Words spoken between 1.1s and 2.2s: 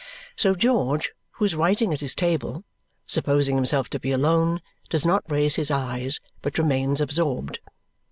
who is writing at his